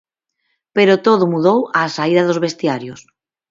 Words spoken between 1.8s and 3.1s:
saída dos vestiarios.